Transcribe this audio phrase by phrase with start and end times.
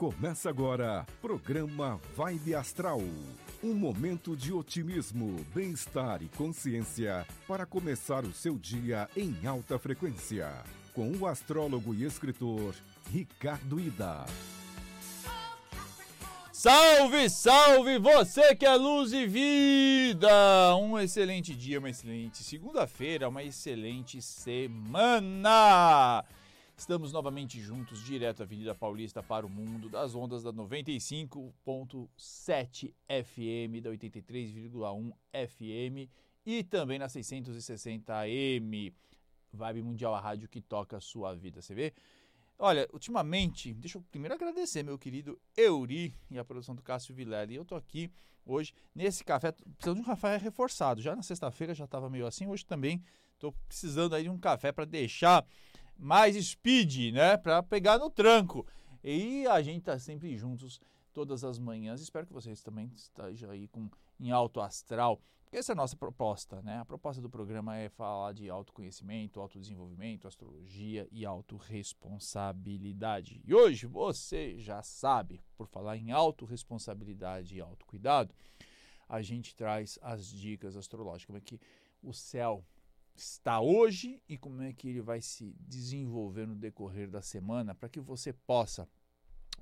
[0.00, 3.02] Começa agora, programa Vibe Astral.
[3.62, 10.50] Um momento de otimismo, bem-estar e consciência para começar o seu dia em alta frequência.
[10.94, 12.74] Com o astrólogo e escritor
[13.12, 14.24] Ricardo Ida.
[16.50, 20.74] Salve, salve você que é luz e vida!
[20.76, 26.24] Um excelente dia, uma excelente segunda-feira, uma excelente semana!
[26.80, 33.82] Estamos novamente juntos, direto da Avenida Paulista para o mundo, das ondas da 95.7 FM,
[33.82, 35.12] da 83,1
[35.46, 36.08] FM
[36.46, 38.94] e também na 660 AM.
[39.52, 41.92] Vibe Mundial, a rádio que toca a sua vida, você vê?
[42.58, 47.52] Olha, ultimamente, deixa eu primeiro agradecer meu querido Euri e a produção do Cássio Vilela.
[47.52, 48.10] E eu tô aqui
[48.42, 51.02] hoje nesse café, precisando de um café reforçado.
[51.02, 53.04] Já na sexta-feira já estava meio assim, hoje também
[53.38, 55.46] tô precisando aí de um café para deixar
[56.00, 57.36] mais speed, né?
[57.36, 58.66] Para pegar no tranco.
[59.04, 60.80] E a gente tá sempre juntos
[61.12, 62.00] todas as manhãs.
[62.00, 65.96] Espero que vocês também estejam aí com, em alto astral, porque essa é a nossa
[65.96, 66.78] proposta, né?
[66.78, 73.42] A proposta do programa é falar de autoconhecimento, autodesenvolvimento, astrologia e autorresponsabilidade.
[73.44, 78.32] E hoje você já sabe, por falar em autorresponsabilidade e autocuidado,
[79.08, 81.60] a gente traz as dicas astrológicas, como é que
[82.00, 82.64] o céu
[83.20, 87.88] está hoje e como é que ele vai se desenvolver no decorrer da semana para
[87.88, 88.88] que você possa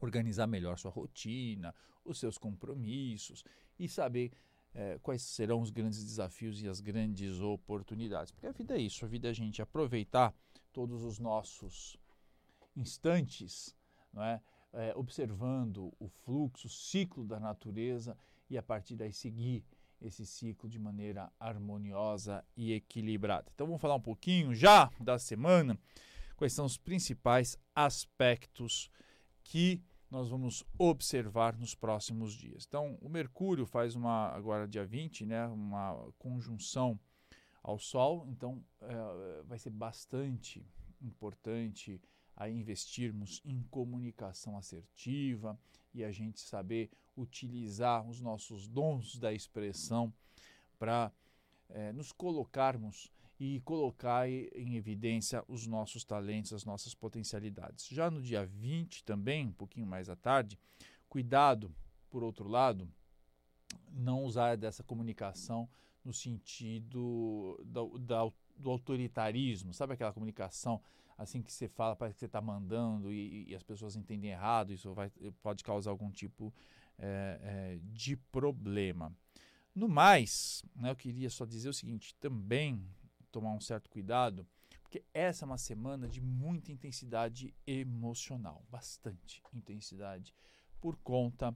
[0.00, 3.44] organizar melhor sua rotina, os seus compromissos
[3.78, 4.32] e saber
[4.72, 8.30] é, quais serão os grandes desafios e as grandes oportunidades.
[8.30, 10.32] Porque a vida é isso, a vida é a gente aproveitar
[10.72, 11.96] todos os nossos
[12.76, 13.74] instantes,
[14.12, 14.40] não é?
[14.72, 18.16] É, observando o fluxo, o ciclo da natureza
[18.50, 19.64] e a partir daí seguir
[20.00, 23.50] esse ciclo de maneira harmoniosa e equilibrada.
[23.54, 25.78] Então vamos falar um pouquinho já da semana,
[26.36, 28.90] quais são os principais aspectos
[29.42, 32.64] que nós vamos observar nos próximos dias.
[32.66, 36.98] Então, o Mercúrio faz uma agora dia 20, né, uma conjunção
[37.62, 40.66] ao Sol, então é, vai ser bastante
[41.02, 42.00] importante
[42.34, 45.58] a investirmos em comunicação assertiva
[46.00, 50.12] e a gente saber utilizar os nossos dons da expressão
[50.78, 51.12] para
[51.68, 57.86] é, nos colocarmos e colocar em evidência os nossos talentos, as nossas potencialidades.
[57.88, 60.58] Já no dia 20 também, um pouquinho mais à tarde,
[61.08, 61.72] cuidado,
[62.10, 62.90] por outro lado,
[63.92, 65.68] não usar dessa comunicação
[66.04, 70.80] no sentido do autoritarismo, sabe aquela comunicação
[71.18, 74.72] assim que você fala, parece que você está mandando e, e, as pessoas entendem errado,
[74.72, 75.10] isso vai,
[75.42, 76.54] pode causar algum tipo
[76.96, 79.12] é, é, de problema.
[79.74, 82.80] No mais, né, eu queria só dizer o seguinte: também
[83.32, 84.46] tomar um certo cuidado,
[84.82, 90.32] porque essa é uma semana de muita intensidade emocional, bastante intensidade,
[90.80, 91.54] por conta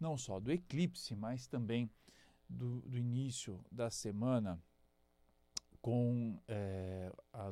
[0.00, 1.90] não só do eclipse, mas também
[2.48, 4.60] do, do início da semana
[5.80, 7.03] com é,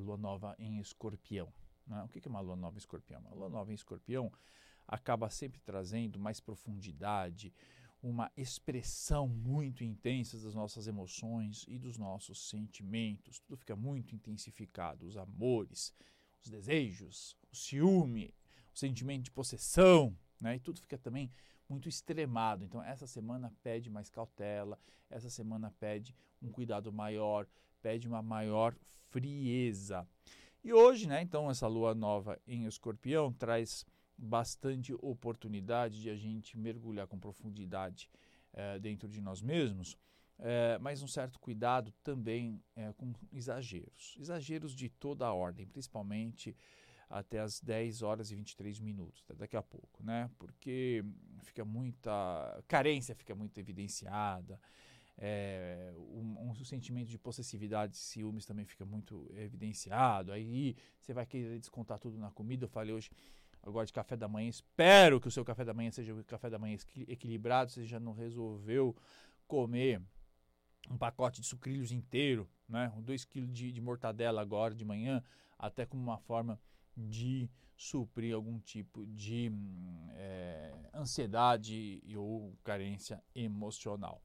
[0.02, 1.52] lua nova em escorpião.
[1.86, 2.02] Né?
[2.02, 3.20] O que é uma lua nova em escorpião?
[3.20, 4.32] Uma lua nova em escorpião
[4.86, 7.52] acaba sempre trazendo mais profundidade,
[8.02, 13.38] uma expressão muito intensa das nossas emoções e dos nossos sentimentos.
[13.38, 15.94] Tudo fica muito intensificado, os amores,
[16.42, 18.34] os desejos, o ciúme,
[18.74, 20.56] o sentimento de possessão, né?
[20.56, 21.30] E tudo fica também
[21.68, 22.64] muito extremado.
[22.64, 27.46] Então, essa semana pede mais cautela, essa semana pede um cuidado maior,
[27.82, 28.74] pede uma maior
[29.10, 30.06] frieza.
[30.64, 33.84] E hoje, né, então, essa lua nova em escorpião traz
[34.16, 38.08] bastante oportunidade de a gente mergulhar com profundidade
[38.52, 39.98] é, dentro de nós mesmos,
[40.38, 44.16] é, mas um certo cuidado também é, com exageros.
[44.18, 46.56] Exageros de toda a ordem, principalmente
[47.10, 50.30] até as 10 horas e 23 minutos, daqui a pouco, né?
[50.38, 51.04] Porque
[51.42, 54.58] fica muita carência, fica muito evidenciada
[55.24, 60.32] é, um, um, sentimento de possessividade, ciúmes também fica muito evidenciado.
[60.32, 62.64] Aí você vai querer descontar tudo na comida.
[62.64, 63.08] Eu falei hoje
[63.62, 64.48] agora de café da manhã.
[64.48, 66.76] Espero que o seu café da manhã seja um café da manhã
[67.06, 67.70] equilibrado.
[67.70, 68.96] Você já não resolveu
[69.46, 70.02] comer
[70.90, 72.92] um pacote de sucrilhos inteiro, né?
[72.96, 75.22] Um 2 kg de, de mortadela agora de manhã,
[75.56, 76.60] até como uma forma
[76.96, 79.52] de suprir algum tipo de
[80.14, 84.20] é, ansiedade ou carência emocional.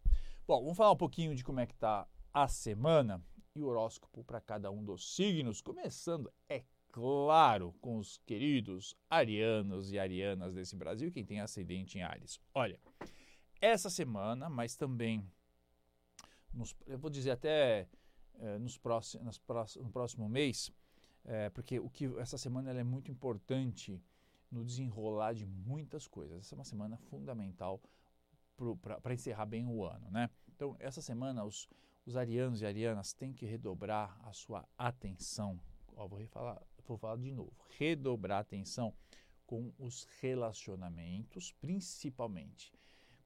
[0.48, 3.22] Bom, vamos falar um pouquinho de como é que está a semana
[3.54, 9.92] e o horóscopo para cada um dos signos, começando, é claro, com os queridos arianos
[9.92, 12.40] e arianas desse Brasil, quem tem ascendente em Ares.
[12.54, 12.80] Olha,
[13.60, 15.30] essa semana, mas também,
[16.54, 17.86] nos, eu vou dizer até
[18.36, 19.42] é, nos próximos,
[19.76, 20.72] no próximo mês,
[21.26, 24.02] é, porque o que essa semana é muito importante
[24.50, 26.40] no desenrolar de muitas coisas.
[26.40, 27.82] Essa é uma semana fundamental
[29.02, 30.30] para encerrar bem o ano, né?
[30.56, 31.70] Então, essa semana os,
[32.06, 35.60] os arianos e arianas têm que redobrar a sua atenção.
[35.96, 37.54] Ó, vou, refalar, vou falar de novo.
[37.78, 38.94] Redobrar a atenção
[39.46, 42.74] com os relacionamentos, principalmente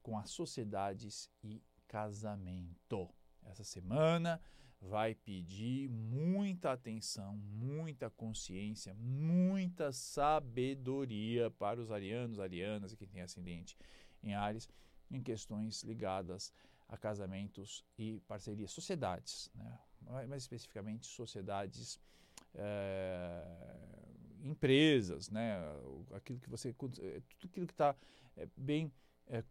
[0.02, 3.08] com as sociedades e casamento.
[3.42, 4.40] Essa semana
[4.80, 13.22] vai pedir muita atenção, muita consciência, muita sabedoria para os arianos, arianas e quem tem
[13.22, 13.76] ascendente
[14.22, 14.68] em Ares
[15.12, 16.52] em questões ligadas
[16.88, 19.78] a casamentos e parcerias, sociedades, né?
[20.26, 22.00] mais especificamente sociedades,
[22.54, 23.44] é,
[24.42, 25.58] empresas, né?
[26.12, 27.00] aquilo que você, tudo
[27.44, 27.96] aquilo que está
[28.36, 28.92] é, bem
[29.26, 29.44] é,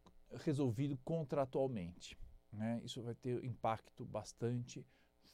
[0.43, 2.17] resolvido contratualmente.
[2.51, 2.81] Né?
[2.83, 4.85] Isso vai ter impacto bastante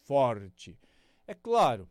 [0.03, 0.79] forte.
[1.25, 1.89] É claro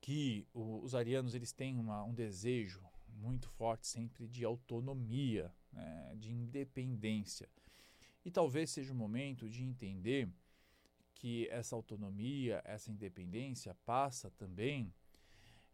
[0.00, 6.14] que os arianos eles têm uma, um desejo muito forte sempre de autonomia, né?
[6.16, 7.48] de independência.
[8.24, 10.28] E talvez seja o momento de entender
[11.14, 14.92] que essa autonomia, essa independência passa também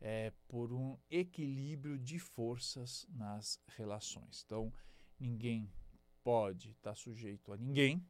[0.01, 4.43] é, por um equilíbrio de forças nas relações.
[4.45, 4.73] Então,
[5.19, 5.71] ninguém
[6.23, 8.07] pode estar sujeito a ninguém,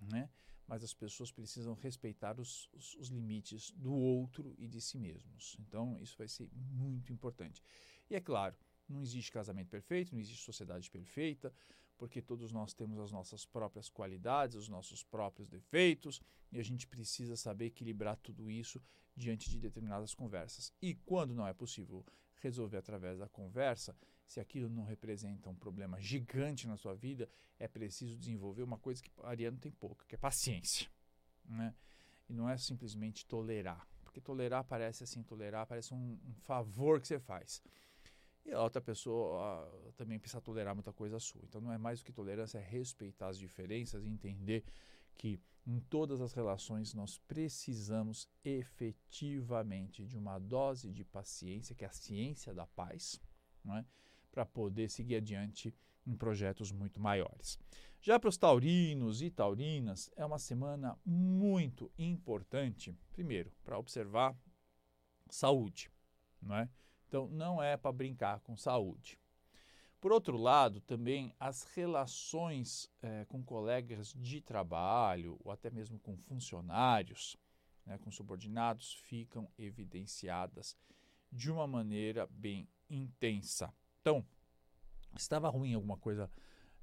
[0.00, 0.30] né?
[0.66, 5.56] mas as pessoas precisam respeitar os, os, os, limites do outro e de si mesmos.
[5.60, 7.62] Então, isso vai ser muito importante.
[8.10, 8.56] E é claro,
[8.88, 11.52] não existe casamento perfeito, não existe sociedade perfeita,
[11.96, 16.20] porque todos nós temos as nossas próprias qualidades, os nossos próprios defeitos,
[16.52, 18.82] e a gente precisa saber equilibrar tudo isso
[19.14, 20.72] diante de determinadas conversas.
[20.80, 22.04] E quando não é possível
[22.36, 23.96] resolver através da conversa,
[24.26, 27.28] se aquilo não representa um problema gigante na sua vida,
[27.58, 30.88] é preciso desenvolver uma coisa que Ariano tem pouca, que é paciência.
[31.44, 31.74] Né?
[32.28, 37.06] E não é simplesmente tolerar, porque tolerar parece assim, tolerar parece um, um favor que
[37.06, 37.62] você faz.
[38.46, 41.42] E a outra pessoa também precisa tolerar muita coisa sua.
[41.44, 44.64] Então não é mais do que tolerância, é respeitar as diferenças e entender
[45.16, 51.88] que em todas as relações nós precisamos efetivamente de uma dose de paciência, que é
[51.88, 53.20] a ciência da paz,
[53.68, 53.84] é?
[54.30, 55.74] para poder seguir adiante
[56.06, 57.58] em projetos muito maiores.
[58.00, 64.36] Já para os taurinos e taurinas, é uma semana muito importante, primeiro, para observar
[65.28, 65.90] saúde,
[66.40, 66.70] não é?
[67.16, 69.18] Então, não é para brincar com saúde.
[69.98, 76.14] Por outro lado, também as relações é, com colegas de trabalho ou até mesmo com
[76.18, 77.34] funcionários,
[77.86, 80.76] né, com subordinados, ficam evidenciadas
[81.32, 83.72] de uma maneira bem intensa.
[84.02, 84.22] Então,
[85.16, 86.30] estava ruim alguma coisa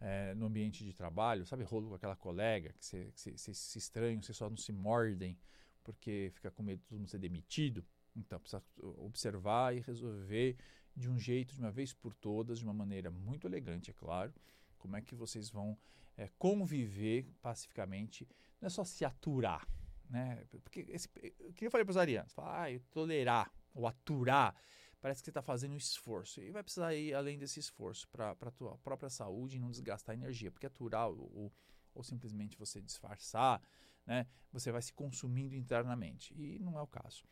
[0.02, 4.34] é, no ambiente de trabalho, sabe, rolo com aquela colega que você se estranha, você
[4.34, 5.38] só não se mordem
[5.84, 7.86] porque fica com medo de todo mundo ser demitido.
[8.16, 10.58] Então, precisa observar e resolver
[10.96, 14.34] de um jeito, de uma vez por todas, de uma maneira muito elegante, é claro,
[14.78, 15.78] como é que vocês vão
[16.16, 18.28] é, conviver pacificamente,
[18.62, 19.68] não é só se aturar,
[20.10, 20.46] né?
[20.64, 24.56] Porque esse, o que eu falei para os arianos, falar, ah, tolerar ou aturar,
[25.02, 26.42] parece que você está fazendo um esforço.
[26.42, 30.16] E vai precisar ir além desse esforço para a tua própria saúde e não desgastar
[30.16, 31.52] energia, porque aturar ou,
[31.94, 33.62] ou simplesmente você disfarçar,
[34.06, 34.28] né?
[34.52, 36.34] Você vai se consumindo internamente.
[36.36, 37.24] E não é o caso.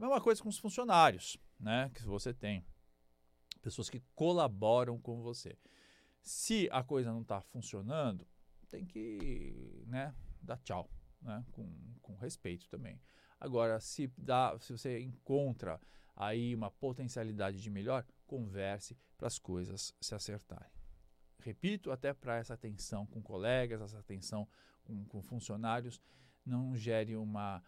[0.00, 1.90] Mesma coisa com os funcionários, né?
[1.94, 2.64] Que você tem.
[3.60, 5.58] Pessoas que colaboram com você.
[6.22, 8.26] Se a coisa não está funcionando,
[8.70, 10.90] tem que né, dar tchau,
[11.20, 11.44] né?
[11.52, 12.98] Com, com respeito também.
[13.38, 15.78] Agora, se, dá, se você encontra
[16.16, 20.72] aí uma potencialidade de melhor, converse para as coisas se acertarem.
[21.40, 24.48] Repito, até para essa atenção com colegas, essa atenção
[24.82, 26.00] com, com funcionários,
[26.44, 27.62] não gere uma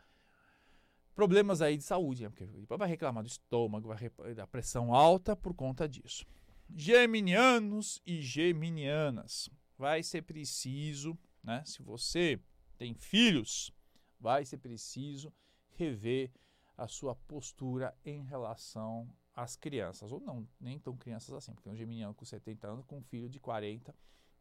[1.14, 2.28] problemas aí de saúde, né?
[2.28, 6.26] porque vai reclamar do estômago, vai da pressão alta por conta disso.
[6.74, 11.62] Geminianos e geminianas, vai ser preciso, né?
[11.66, 12.40] Se você
[12.78, 13.72] tem filhos,
[14.18, 15.32] vai ser preciso
[15.74, 16.30] rever
[16.76, 21.76] a sua postura em relação às crianças, ou não, nem tão crianças assim, porque um
[21.76, 23.94] geminiano com 70 anos com um filho de 40,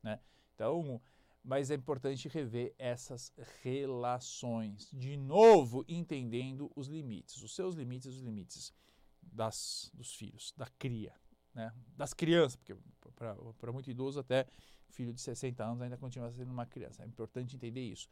[0.03, 0.19] né?
[0.55, 1.01] Então,
[1.43, 4.89] mas é importante rever essas relações.
[4.93, 8.73] De novo, entendendo os limites, os seus limites os limites
[9.21, 11.13] das, dos filhos, da cria,
[11.53, 11.73] né?
[11.95, 12.75] das crianças, porque
[13.15, 14.45] para muito idoso, até
[14.89, 17.03] filho de 60 anos ainda continua sendo uma criança.
[17.03, 18.07] É importante entender isso.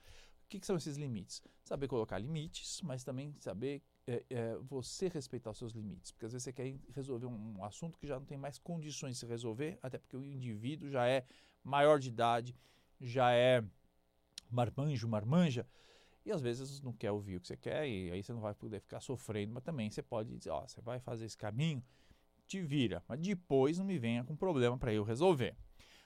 [0.46, 1.44] O que, que são esses limites?
[1.64, 6.12] Saber colocar limites, mas também saber é, é, você respeitar os seus limites.
[6.12, 9.14] Porque às vezes você quer resolver um, um assunto que já não tem mais condições
[9.14, 11.24] de se resolver, até porque o indivíduo já é
[11.64, 12.56] maior de idade,
[13.00, 13.64] já é
[14.50, 15.66] marmanjo, marmanja,
[16.26, 18.54] e às vezes não quer ouvir o que você quer, e aí você não vai
[18.54, 21.84] poder ficar sofrendo, mas também você pode dizer, ó, você vai fazer esse caminho,
[22.46, 23.04] te vira.
[23.08, 25.56] Mas depois não me venha com problema para eu resolver.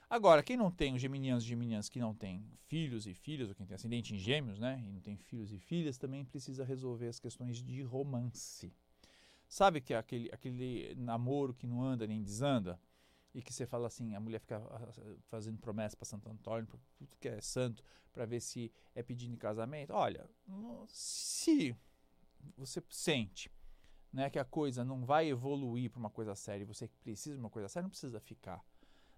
[0.08, 3.54] Agora, quem não tem, os geminianos e geminianas que não tem filhos e filhas, ou
[3.54, 7.08] quem tem ascendente em gêmeos, né, e não tem filhos e filhas, também precisa resolver
[7.08, 8.72] as questões de romance.
[9.48, 12.78] Sabe que é aquele, aquele namoro que não anda nem desanda?
[13.34, 14.92] E que você fala assim, a mulher fica ah,
[15.28, 19.34] fazendo promessa para Santo Antônio, para tudo que é santo, para ver se é pedindo
[19.34, 19.92] em casamento.
[19.92, 20.30] Olha,
[20.86, 21.76] se
[22.56, 23.50] você sente
[24.12, 27.40] né, que a coisa não vai evoluir para uma coisa séria e você precisa de
[27.40, 28.64] uma coisa séria, não precisa ficar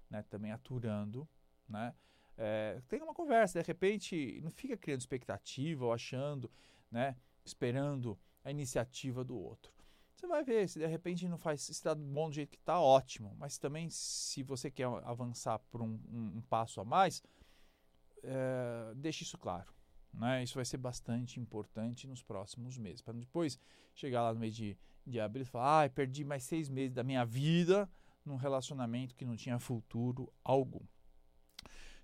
[0.09, 1.29] né, também aturando.
[1.69, 1.95] Né?
[2.39, 6.51] É, tem uma conversa, de repente, não fica criando expectativa ou achando,
[6.91, 9.76] né, esperando a iniciativa do outro.
[10.17, 12.81] Você vai ver, se de repente não faz, se está bom do jeito que está,
[12.81, 13.37] ótimo.
[13.39, 17.23] Mas também, se você quer avançar por um, um, um passo a mais,
[18.23, 19.75] é, deixe isso claro.
[20.15, 20.43] Né?
[20.43, 23.03] Isso vai ser bastante importante nos próximos meses.
[23.03, 23.59] Para depois
[23.95, 27.05] chegar lá no mês de, de abril e falar: ah, perdi mais seis meses da
[27.05, 27.87] minha vida
[28.25, 30.81] num relacionamento que não tinha futuro algum.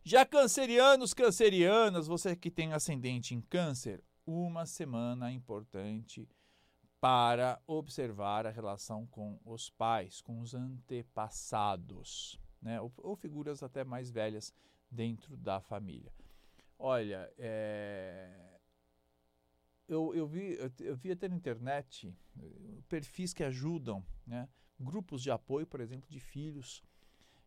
[0.04, 6.28] Já cancerianos, cancerianas, você que tem ascendente em câncer, uma semana importante
[7.02, 12.80] para observar a relação com os pais, com os antepassados, né?
[12.80, 14.54] ou, ou figuras até mais velhas
[14.88, 16.12] dentro da família.
[16.78, 18.60] Olha, é...
[19.88, 24.48] eu, eu, vi, eu vi até na internet eh, perfis que ajudam, né?
[24.78, 26.84] grupos de apoio, por exemplo, de filhos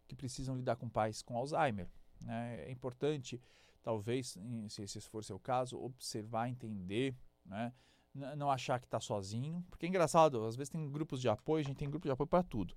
[0.05, 1.87] que precisam lidar com pais com Alzheimer.
[2.19, 2.65] Né?
[2.65, 3.41] É importante,
[3.81, 7.73] talvez, se esse for seu caso, observar, entender, né?
[8.15, 11.67] Não achar que está sozinho, porque é engraçado, às vezes tem grupos de apoio, a
[11.67, 12.73] gente tem grupo de apoio para tudo.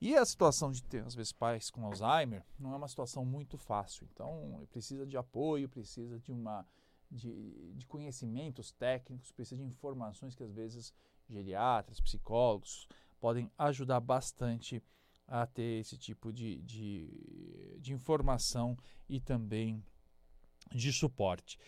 [0.00, 3.56] E a situação de ter, às vezes, pais com Alzheimer não é uma situação muito
[3.58, 4.08] fácil.
[4.12, 6.66] Então, precisa de apoio, precisa de uma
[7.10, 10.92] de, de conhecimentos técnicos, precisa de informações que às vezes
[11.28, 12.88] geriatras, psicólogos
[13.20, 14.82] podem ajudar bastante
[15.26, 18.76] a ter esse tipo de, de, de informação
[19.08, 19.82] e também
[20.70, 21.58] de suporte.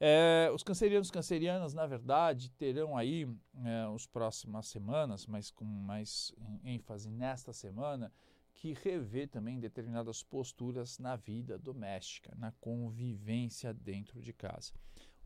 [0.00, 3.28] É, os cancerianos e cancerianas, na verdade, terão aí
[3.64, 6.32] é, as próximas semanas, mas com mais
[6.64, 8.12] ênfase nesta semana,
[8.54, 14.72] que rever também determinadas posturas na vida doméstica, na convivência dentro de casa.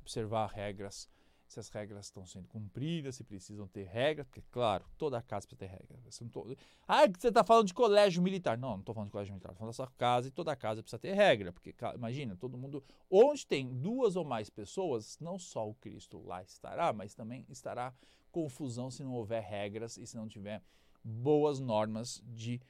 [0.01, 1.09] Observar regras
[1.53, 5.59] se as regras estão sendo cumpridas, se precisam ter regras, porque, claro, toda casa precisa
[5.59, 6.21] ter regras.
[6.33, 6.57] Tô...
[6.89, 8.57] Ah, você está falando de colégio militar.
[8.57, 10.83] Não, não estou falando de colégio militar, estou falando da sua casa e toda casa
[10.83, 15.69] precisa ter regra, porque, imagina, todo mundo, onde tem duas ou mais pessoas, não só
[15.69, 17.95] o Cristo lá estará, mas também estará
[18.31, 20.63] confusão se não houver regras e se não tiver
[21.05, 22.61] boas normas de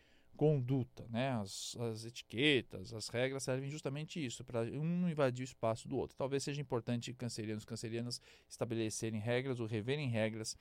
[0.42, 1.30] conduta, né?
[1.34, 5.96] As, as, etiquetas, as regras servem justamente isso, para um não invadir o espaço do
[5.96, 6.16] outro.
[6.16, 10.58] Talvez seja importante cancerianos e cancerianas estabelecerem regras ou reverem regras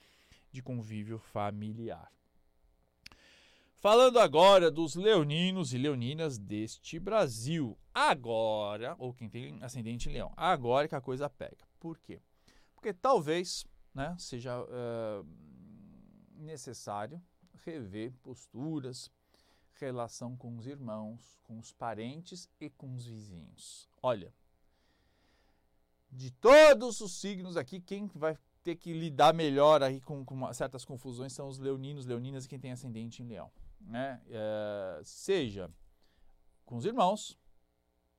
[0.52, 2.12] de convívio familiar.
[3.74, 7.76] Falando agora dos leoninos e leoninas deste Brasil.
[7.92, 11.68] Agora, ou quem tem ascendente em leão, agora que a coisa pega.
[11.80, 12.22] Por quê?
[12.76, 15.26] Porque talvez né, seja uh,
[16.36, 17.20] necessário
[17.66, 19.10] rever posturas,
[19.76, 23.90] relação com os irmãos, com os parentes e com os vizinhos.
[24.02, 24.34] Olha,
[26.12, 30.86] de todos os signos aqui, quem vai ter que lidar melhor aí com, com certas
[30.86, 33.52] confusões são os leoninos, leoninas e quem tem ascendente em leão.
[33.80, 34.22] Né?
[34.28, 35.70] É, seja
[36.66, 37.38] com os irmãos,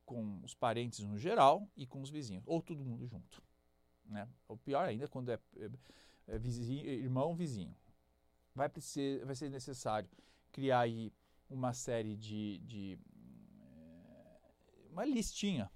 [0.05, 3.43] com os parentes no geral e com os vizinhos, ou todo mundo junto.
[4.05, 4.29] Né?
[4.49, 5.71] O pior ainda quando é, é,
[6.27, 7.75] é vizinho, irmão, vizinho.
[8.55, 10.09] Vai, precisar, vai ser necessário
[10.51, 11.13] criar aí
[11.53, 12.99] uma série de, de
[13.61, 15.71] eh, uma listinha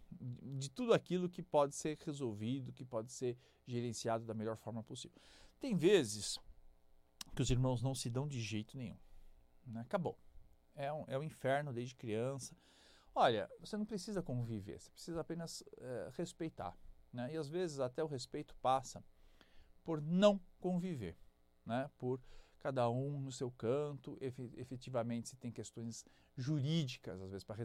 [0.59, 5.21] de tudo aquilo que pode ser resolvido, que pode ser gerenciado da melhor forma possível.
[5.61, 6.39] Tem vezes
[7.35, 8.99] que os irmãos não se dão de jeito nenhum.
[9.67, 9.81] Né?
[9.81, 10.19] Acabou.
[10.75, 12.57] É um, é um inferno desde criança.
[13.15, 16.77] Olha, você não precisa conviver, você precisa apenas é, respeitar.
[17.13, 17.35] Né?
[17.35, 19.03] E às vezes até o respeito passa
[19.83, 21.17] por não conviver,
[21.65, 21.91] né?
[21.97, 22.21] por
[22.59, 26.05] cada um no seu canto, efetivamente se tem questões
[26.37, 27.57] jurídicas, às vezes para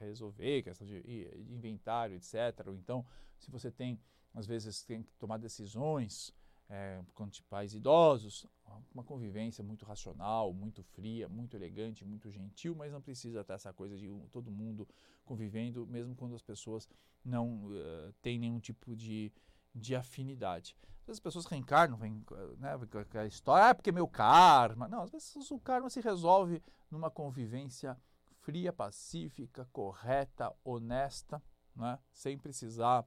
[0.00, 2.66] resolver, questão de, de inventário, etc.
[2.66, 3.04] Ou então,
[3.38, 4.00] se você tem,
[4.32, 6.32] às vezes, tem que tomar decisões
[6.68, 8.46] é, com pais idosos,
[8.92, 13.72] uma convivência muito racional, muito fria, muito elegante, muito gentil, mas não precisa ter essa
[13.72, 14.88] coisa de todo mundo
[15.24, 16.88] convivendo, mesmo quando as pessoas
[17.24, 19.32] não uh, têm nenhum tipo de,
[19.74, 20.76] de afinidade.
[21.00, 22.24] Às vezes as pessoas reencarnam, vem,
[22.58, 24.88] né, vem com a história, ah, porque meu karma.
[24.88, 27.98] Não, às vezes o karma se resolve numa convivência
[28.40, 31.42] fria, pacífica, correta, honesta,
[31.74, 33.04] né, sem precisar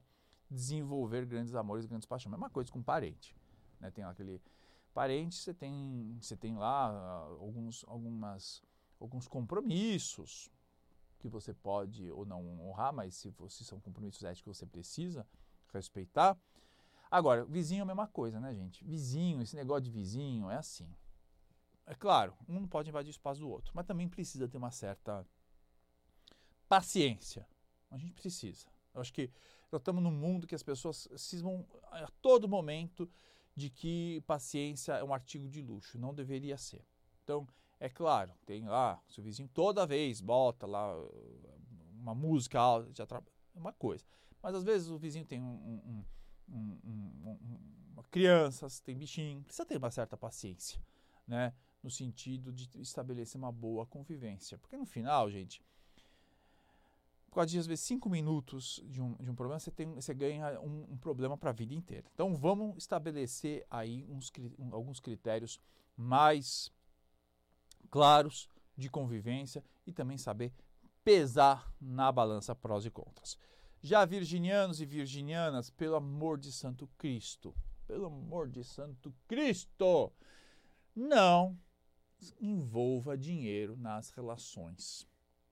[0.50, 2.30] desenvolver grandes amores, grandes paixões.
[2.30, 3.34] Mesma coisa com parente.
[3.80, 4.40] Né, tem aquele
[4.92, 8.62] parentes, você tem, você tem lá ah, alguns, algumas,
[9.00, 10.50] alguns compromissos
[11.18, 15.26] que você pode ou não honrar, mas se, se são compromissos éticos você precisa
[15.72, 16.38] respeitar.
[17.10, 18.84] Agora, vizinho é a mesma coisa, né, gente?
[18.84, 20.92] Vizinho, esse negócio de vizinho é assim.
[21.86, 24.70] É claro, um não pode invadir o espaço do outro, mas também precisa ter uma
[24.70, 25.26] certa
[26.68, 27.48] paciência.
[27.90, 28.66] A gente precisa.
[28.92, 29.30] Eu acho que
[29.72, 33.08] nós estamos num mundo que as pessoas cismam a todo momento
[33.56, 35.98] de que paciência é um artigo de luxo.
[35.98, 36.84] Não deveria ser.
[37.24, 37.46] Então,
[37.80, 40.94] é claro, tem lá, seu vizinho toda vez bota lá
[41.98, 43.22] uma música alta, já tra...
[43.54, 44.04] é uma coisa.
[44.42, 46.04] Mas às vezes o vizinho tem um, um,
[46.50, 47.36] um,
[47.92, 50.80] uma criança, tem bichinho, precisa ter uma certa paciência,
[51.26, 51.52] né?
[51.82, 54.58] No sentido de estabelecer uma boa convivência.
[54.58, 55.62] Porque no final, gente,
[57.28, 60.14] por causa de às vezes cinco minutos de um, de um problema, você, tem, você
[60.14, 62.06] ganha um, um problema para a vida inteira.
[62.14, 65.60] Então vamos estabelecer aí uns, um, alguns critérios
[65.96, 66.72] mais
[67.90, 70.52] claros de convivência e também saber
[71.04, 73.38] pesar na balança prós e contras.
[73.82, 77.54] Já virginianos e virginianas, pelo amor de Santo Cristo,
[77.86, 80.12] pelo amor de Santo Cristo,
[80.94, 81.58] não
[82.40, 85.08] envolva dinheiro nas relações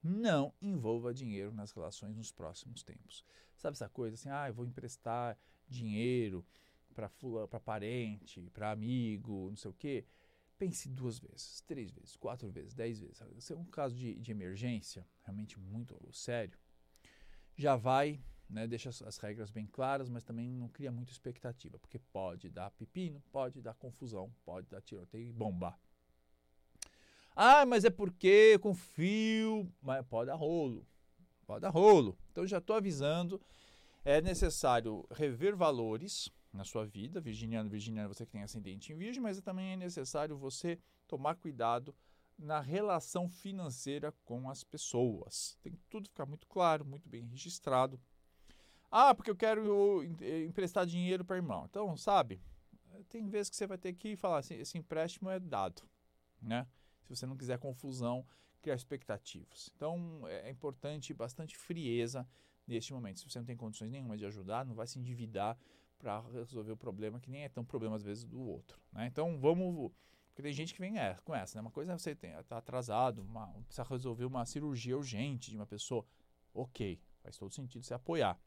[0.07, 3.23] não envolva dinheiro nas relações nos próximos tempos.
[3.57, 6.45] Sabe essa coisa assim, ah, eu vou emprestar dinheiro
[6.93, 10.05] para parente, para amigo, não sei o quê.
[10.57, 13.21] Pense duas vezes, três vezes, quatro vezes, dez vezes.
[13.39, 16.57] Se é um caso de, de emergência, realmente muito sério,
[17.57, 21.77] já vai, né, deixa as, as regras bem claras, mas também não cria muita expectativa,
[21.79, 25.77] porque pode dar pepino, pode dar confusão, pode dar tiroteio e bombar.
[27.39, 29.71] Ah, mas é porque com fio.
[29.79, 30.87] Mas pode dar rolo.
[31.45, 32.17] Pode dar rolo.
[32.31, 33.39] Então já estou avisando.
[34.03, 39.21] É necessário rever valores na sua vida, virginiano, virginiano, você que tem ascendente em virgem,
[39.21, 41.93] mas também é necessário você tomar cuidado
[42.37, 45.57] na relação financeira com as pessoas.
[45.61, 47.99] Tem que tudo ficar muito claro, muito bem registrado.
[48.89, 50.03] Ah, porque eu quero
[50.45, 51.65] emprestar dinheiro para irmão.
[51.69, 52.39] Então, sabe,
[53.09, 55.81] tem vezes que você vai ter que falar assim, esse empréstimo é dado,
[56.41, 56.67] né?
[57.07, 58.25] se você não quiser confusão,
[58.61, 59.71] criar expectativas.
[59.75, 62.27] Então é, é importante bastante frieza
[62.67, 63.19] neste momento.
[63.19, 65.57] Se você não tem condições nenhuma de ajudar, não vai se endividar
[65.97, 68.79] para resolver o problema que nem é tão problema às vezes do outro.
[68.91, 69.07] Né?
[69.07, 69.91] Então vamos.
[70.37, 71.61] Porque tem gente que vem é, com essa, né?
[71.61, 76.05] Uma coisa é você está atrasado, uma, precisa resolver uma cirurgia urgente de uma pessoa.
[76.53, 78.39] Ok, faz todo sentido você apoiar.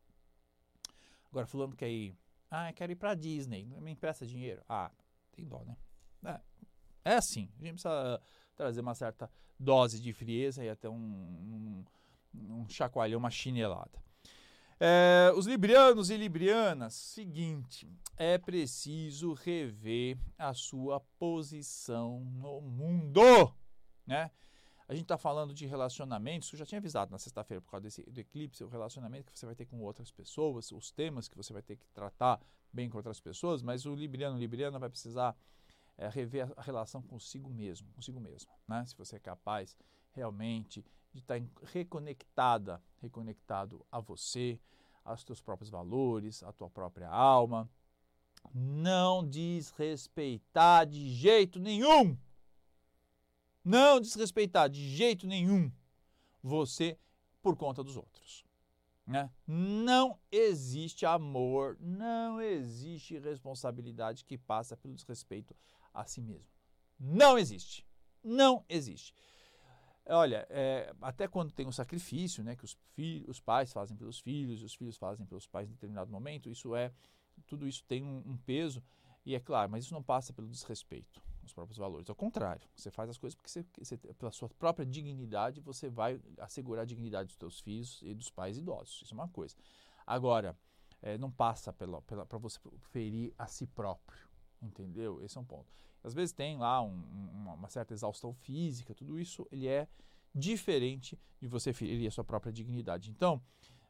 [1.29, 2.17] Agora, fulano quer ir.
[2.49, 3.65] Ah, quero ir para Disney.
[3.65, 4.63] Me empresta dinheiro.
[4.69, 4.93] Ah,
[5.33, 5.77] tem dó, né?
[6.25, 7.51] É, é assim.
[7.59, 8.23] A gente precisa
[8.55, 11.85] trazer uma certa dose de frieza e até um, um,
[12.33, 14.01] um chacoalhão, uma chinelada.
[14.83, 23.55] É, os librianos e librianas, seguinte, é preciso rever a sua posição no mundo,
[24.07, 24.31] né?
[24.89, 28.03] A gente está falando de relacionamentos, eu já tinha avisado na sexta-feira por causa desse,
[28.05, 31.53] do eclipse, o relacionamento que você vai ter com outras pessoas, os temas que você
[31.53, 32.41] vai ter que tratar
[32.73, 35.37] bem com outras pessoas, mas o libriano, libriana vai precisar
[35.99, 38.87] é, rever a relação consigo mesmo, consigo mesmo, né?
[38.87, 39.77] Se você é capaz
[40.13, 44.61] realmente de estar reconectada, reconectado a você,
[45.05, 47.69] aos teus próprios valores, à tua própria alma.
[48.55, 52.17] Não desrespeitar de jeito nenhum.
[53.65, 55.71] Não desrespeitar de jeito nenhum
[56.43, 56.99] você
[57.43, 58.45] por conta dos outros.
[59.07, 59.31] Né?
[59.47, 65.55] Não existe amor, não existe responsabilidade que passa pelo desrespeito
[65.93, 66.47] a si mesmo.
[66.99, 67.85] Não existe.
[68.23, 69.15] Não existe.
[70.11, 72.77] Olha, é, até quando tem o sacrifício, né, que os,
[73.29, 76.93] os pais fazem pelos filhos, os filhos fazem pelos pais em determinado momento, isso é,
[77.47, 78.83] tudo isso tem um, um peso
[79.25, 82.11] e é claro, mas isso não passa pelo desrespeito aos próprios valores.
[82.11, 86.21] Ao contrário, você faz as coisas porque você, você, pela sua própria dignidade você vai
[86.39, 89.03] assegurar a dignidade dos seus filhos e dos pais idosos.
[89.03, 89.55] Isso é uma coisa.
[90.07, 90.57] Agora,
[91.03, 92.59] é, não passa para você
[92.91, 94.29] ferir a si próprio.
[94.63, 95.23] Entendeu?
[95.23, 95.67] Esse é um ponto.
[96.03, 97.03] Às vezes tem lá um,
[97.57, 99.87] uma, certa exaustão física, tudo isso ele é
[100.35, 103.11] diferente de você ferir a sua própria dignidade.
[103.11, 103.43] Então,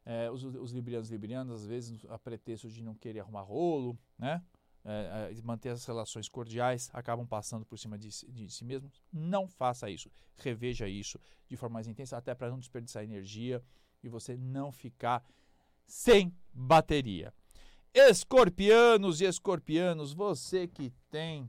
[0.05, 3.97] é, os, os librianos e librianas, às vezes, a pretexto de não querer arrumar rolo,
[4.17, 4.43] né?
[4.83, 8.99] É, é, manter as relações cordiais, acabam passando por cima de, de si mesmos.
[9.13, 10.09] Não faça isso.
[10.37, 13.63] Reveja isso de forma mais intensa, até para não desperdiçar energia
[14.03, 15.23] e você não ficar
[15.85, 17.31] sem bateria.
[17.93, 21.47] Escorpianos e escorpianos, você que tem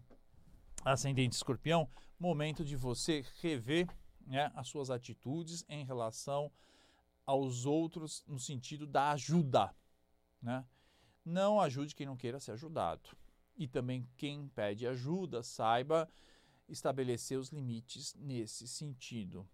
[0.85, 3.89] ascendente escorpião, momento de você rever
[4.27, 6.51] né, as suas atitudes em relação
[7.25, 9.75] aos outros no sentido da ajuda.
[10.41, 10.65] Né?
[11.25, 13.11] Não ajude quem não queira ser ajudado.
[13.55, 16.09] e também quem pede ajuda saiba
[16.69, 19.47] estabelecer os limites nesse sentido.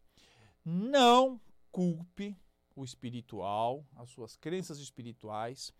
[0.64, 2.36] Não culpe
[2.76, 5.72] o espiritual, as suas crenças espirituais,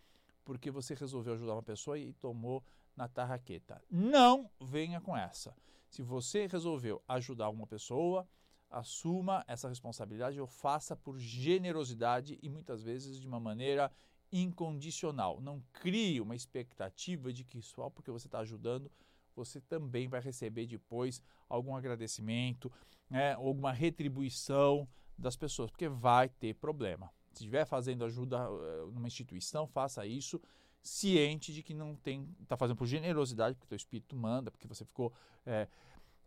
[0.45, 2.65] porque você resolveu ajudar uma pessoa e tomou
[2.99, 3.81] na tarraqueta.
[3.89, 5.57] Não venha com essa.
[5.89, 8.29] Se você resolveu ajudar uma pessoa,
[8.69, 13.91] assuma essa responsabilidade ou faça por generosidade e muitas vezes de uma maneira
[14.33, 15.41] incondicional.
[15.41, 18.91] Não crie uma expectativa de que só porque você está ajudando,
[19.35, 22.71] você também vai receber depois algum agradecimento,
[23.09, 27.13] né, alguma retribuição das pessoas, porque vai ter problema.
[27.33, 30.41] Se estiver fazendo ajuda eh, numa instituição, faça isso
[30.83, 34.67] ciente de que não tem, está fazendo por generosidade, porque o teu espírito manda, porque
[34.67, 35.13] você ficou
[35.45, 35.69] é,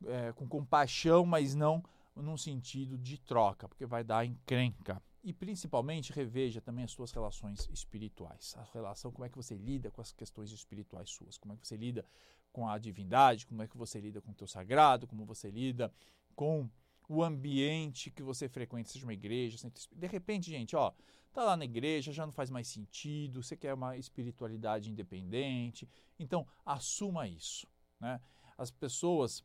[0.05, 1.83] é, com compaixão, mas não
[2.15, 5.01] num sentido de troca, porque vai dar encrenca.
[5.23, 8.55] E principalmente reveja também as suas relações espirituais.
[8.57, 11.67] A relação, como é que você lida com as questões espirituais suas, como é que
[11.67, 12.03] você lida
[12.51, 15.93] com a divindade, como é que você lida com o teu sagrado, como você lida
[16.35, 16.69] com
[17.11, 19.57] o ambiente que você frequenta, seja uma igreja,
[19.91, 20.93] de repente, gente, ó,
[21.33, 26.47] tá lá na igreja, já não faz mais sentido, você quer uma espiritualidade independente, então
[26.65, 27.67] assuma isso,
[27.99, 28.21] né?
[28.57, 29.43] As pessoas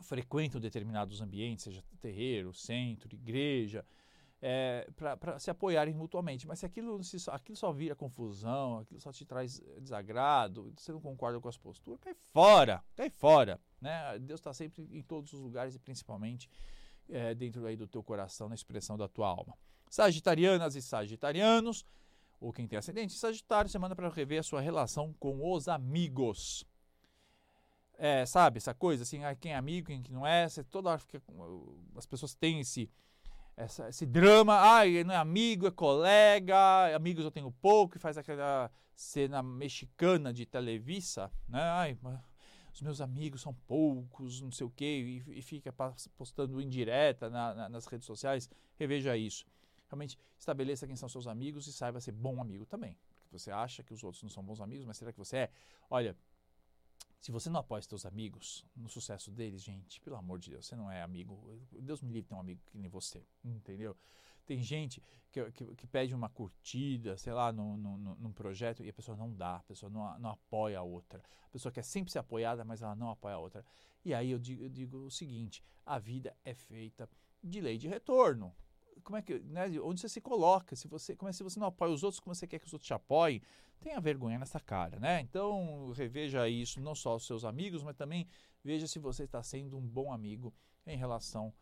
[0.00, 3.86] frequentam determinados ambientes, seja terreiro, centro, igreja,
[4.40, 6.48] é, para se apoiarem mutuamente.
[6.48, 11.00] Mas se aquilo, se aquilo só vira confusão, aquilo só te traz desagrado, você não
[11.00, 13.60] concorda com as posturas, cai fora, cai fora.
[13.82, 14.16] Né?
[14.20, 16.48] Deus está sempre em todos os lugares e principalmente
[17.08, 19.58] é, dentro aí do teu coração, na expressão da tua alma.
[19.90, 21.84] Sagitarianas e sagitarianos,
[22.40, 26.64] ou quem tem ascendente Sagitário, semana para rever a sua relação com os amigos.
[27.98, 30.98] É, sabe, essa coisa assim, ah, quem é amigo, quem não é, você, toda hora
[30.98, 31.20] fica,
[31.96, 32.90] as pessoas têm esse,
[33.56, 36.56] essa, esse drama, ah, não é amigo, é colega,
[36.94, 41.60] amigos eu tenho pouco, e faz aquela cena mexicana de Televisa, né?
[41.62, 41.98] Ai,
[42.72, 45.72] os meus amigos são poucos, não sei o quê, e, e fica
[46.16, 49.46] postando indireta na, na, nas redes sociais, reveja isso.
[49.88, 52.96] Realmente estabeleça quem são seus amigos e saiba ser bom amigo também.
[53.22, 55.50] Porque você acha que os outros não são bons amigos, mas será que você é?
[55.90, 56.16] Olha,
[57.20, 60.74] se você não apoia seus amigos no sucesso deles, gente, pelo amor de Deus, você
[60.74, 61.38] não é amigo.
[61.72, 63.96] Deus me livre ter um amigo que nem você, entendeu?
[64.44, 68.88] Tem gente que, que, que pede uma curtida, sei lá, num, num, num, projeto e
[68.88, 71.22] a pessoa não dá, a pessoa não, não apoia a outra.
[71.44, 73.64] A pessoa quer sempre ser apoiada, mas ela não apoia a outra.
[74.04, 77.08] E aí eu digo, eu digo o seguinte: a vida é feita
[77.42, 78.54] de lei de retorno
[79.02, 81.66] como é que, né, onde você se coloca, se você, como é se você não
[81.66, 83.42] apoia os outros, como você quer que os outros te apoiem,
[83.80, 85.20] tenha vergonha nessa cara, né?
[85.20, 88.26] Então, reveja isso, não só os seus amigos, mas também
[88.62, 90.54] veja se você está sendo um bom amigo
[90.86, 91.52] em relação uh,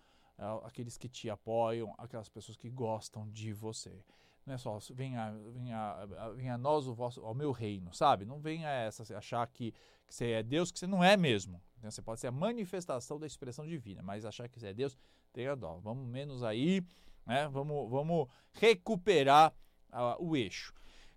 [0.64, 4.05] àqueles que te apoiam, aquelas pessoas que gostam de você.
[4.46, 8.24] Não é só, venha, venha, venha a nós o vosso, ao meu reino, sabe?
[8.24, 9.72] Não venha essa, achar que,
[10.07, 11.62] que você é Deus, que você não é mesmo.
[11.83, 14.96] Você pode ser a manifestação da expressão divina, mas achar que você é Deus,
[15.33, 15.79] tenha dó.
[15.79, 16.83] Vamos menos aí
[17.31, 17.48] né?
[17.48, 19.55] Vamos, vamos recuperar
[19.92, 20.72] uh, o eixo.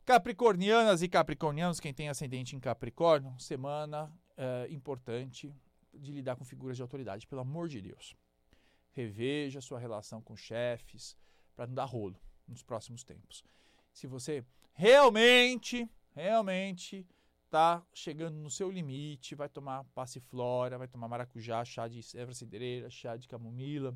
[0.06, 4.06] Capricornianas e capricornianos, quem tem ascendente em Capricórnio, semana
[4.38, 5.54] uh, importante
[5.94, 8.16] de lidar com figuras de autoridade, pelo amor de Deus.
[8.94, 11.18] Reveja sua relação com chefes
[11.56, 13.44] para não dar rolo nos próximos tempos.
[13.92, 17.06] Se você realmente, realmente
[17.46, 22.90] está chegando no seu limite, vai tomar passiflora, vai tomar maracujá, chá de erva cidreira,
[22.90, 23.96] chá de camomila,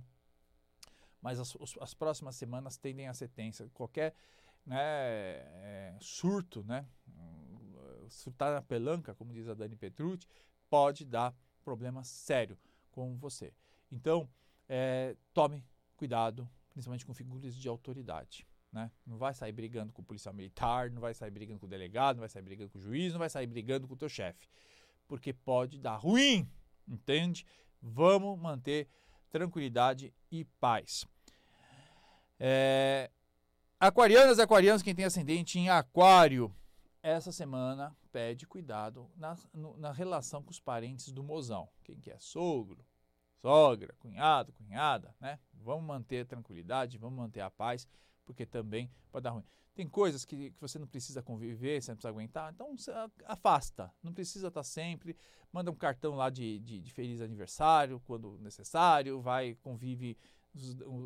[1.22, 3.70] mas as, as próximas semanas tendem a ser tensas.
[3.74, 4.14] Qualquer
[4.66, 6.86] né, é, surto, né,
[8.10, 10.28] surtar na pelanca, como diz a Dani Petrucci,
[10.70, 12.58] pode dar problema sério
[12.92, 13.54] com você.
[13.92, 14.30] Então,
[14.68, 15.64] é, tome
[15.96, 18.48] cuidado, principalmente com figuras de autoridade.
[18.72, 18.92] Né?
[19.06, 22.18] Não vai sair brigando com o policial militar, não vai sair brigando com o delegado,
[22.18, 24.48] não vai sair brigando com o juiz, não vai sair brigando com o teu chefe.
[25.08, 26.50] Porque pode dar ruim,
[26.88, 27.46] entende?
[27.82, 28.88] Vamos manter
[29.30, 31.06] tranquilidade e paz.
[32.40, 33.10] É,
[33.80, 36.54] aquarianas e aquarianos, quem tem ascendente em aquário,
[37.02, 41.70] essa semana pede cuidado na, no, na relação com os parentes do mozão.
[41.84, 42.86] Quem que é sogro,
[43.42, 45.40] sogra, cunhado, cunhada, né?
[45.54, 47.88] Vamos manter a tranquilidade, vamos manter a paz,
[48.26, 49.44] porque também pode dar ruim.
[49.76, 52.76] Tem coisas que, que você não precisa conviver, você não precisa aguentar, então
[53.26, 53.94] afasta.
[54.02, 55.16] Não precisa estar sempre.
[55.52, 60.18] Manda um cartão lá de, de, de feliz aniversário quando necessário, vai, convive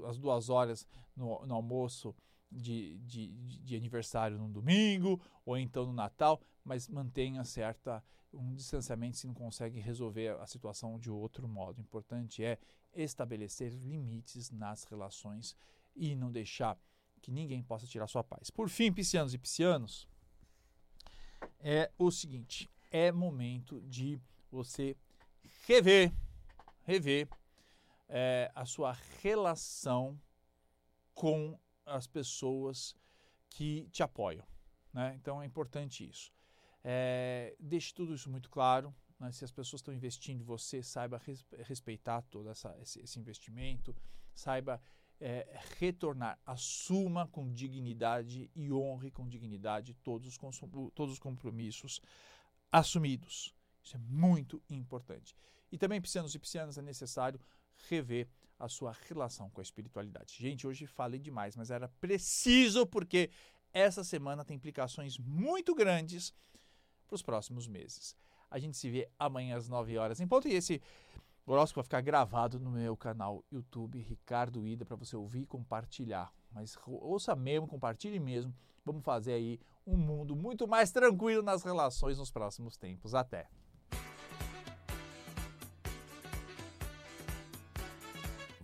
[0.07, 2.15] as duas horas no, no almoço
[2.51, 9.17] de, de, de, aniversário no domingo ou então no Natal, mas mantenha certa um distanciamento
[9.17, 11.77] se não consegue resolver a situação de outro modo.
[11.77, 12.57] O importante é
[12.93, 15.55] estabelecer limites nas relações
[15.95, 16.77] e não deixar
[17.21, 18.49] que ninguém possa tirar sua paz.
[18.49, 20.07] Por fim, piscianos e piscianos,
[21.59, 24.95] é o seguinte: é momento de você
[25.67, 26.13] rever,
[26.83, 27.27] rever
[28.09, 30.19] é, a sua relação
[31.13, 32.95] com as pessoas
[33.49, 34.45] que te apoiam.
[34.93, 35.15] Né?
[35.15, 36.31] Então é importante isso.
[36.83, 38.93] É, deixe tudo isso muito claro.
[39.19, 39.31] Né?
[39.31, 43.95] Se as pessoas estão investindo em você, saiba res, respeitar todo essa, esse, esse, investimento,
[44.33, 44.81] saiba
[45.19, 50.39] é, retornar, assuma com dignidade e honre com dignidade todos os,
[50.95, 52.01] todos os compromissos
[52.71, 53.53] assumidos.
[53.83, 55.35] Isso é muito importante.
[55.71, 57.39] E também, piscianos e piscianas, é necessário
[57.89, 58.27] rever
[58.61, 60.35] a sua relação com a espiritualidade.
[60.37, 63.31] Gente, hoje falei demais, mas era preciso porque
[63.73, 66.33] essa semana tem implicações muito grandes
[67.07, 68.15] para os próximos meses.
[68.49, 70.81] A gente se vê amanhã às 9 horas em ponto e esse
[71.45, 76.31] horóscopo vai ficar gravado no meu canal YouTube Ricardo Ida para você ouvir e compartilhar.
[76.51, 78.53] Mas ouça mesmo, compartilhe mesmo.
[78.85, 83.15] Vamos fazer aí um mundo muito mais tranquilo nas relações nos próximos tempos.
[83.15, 83.49] Até!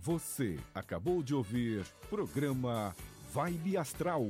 [0.08, 2.96] Você acabou de ouvir programa
[3.30, 4.24] Vibe Astral.